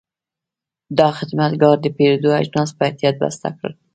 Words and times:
دا 0.97 1.07
خدمتګر 1.17 1.75
د 1.81 1.85
پیرود 1.97 2.25
اجناس 2.41 2.69
په 2.77 2.81
احتیاط 2.87 3.15
بسته 3.21 3.47
کړل. 3.57 3.73